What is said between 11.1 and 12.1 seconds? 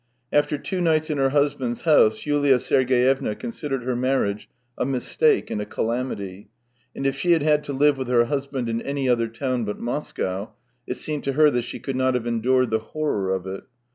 to her that she could